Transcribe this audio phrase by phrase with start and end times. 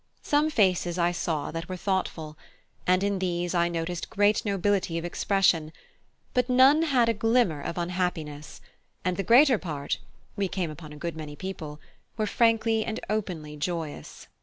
[0.23, 2.35] Some faces I saw that were thoughtful,
[2.87, 5.71] and in these I noticed great nobility of expression,
[6.33, 8.61] but none that had a glimmer of unhappiness,
[9.05, 9.99] and the greater part
[10.35, 11.79] (we came upon a good many people)
[12.17, 14.27] were frankly and openly joyous.